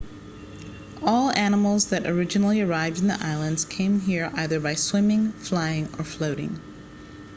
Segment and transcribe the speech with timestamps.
[1.03, 6.03] all animals that originally arrived in the islands came here either by swimming flying or
[6.03, 6.59] floating